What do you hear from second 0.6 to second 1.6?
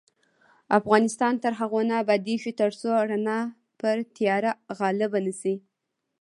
افغانستان تر